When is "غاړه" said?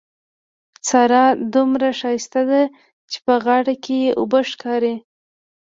3.43-3.73